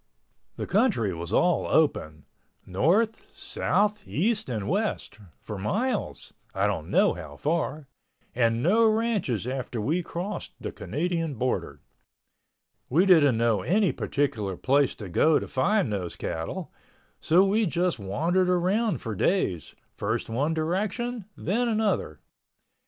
[0.55, 7.87] The country was all open—north, south, east and west—for miles (I don't know how far)
[8.33, 11.81] and no ranches after we crossed the Canadian border.
[12.89, 16.71] We didn't know any particular place to go to find those cattle,
[17.19, 22.21] so we just wandered around for days, first one direction, then another.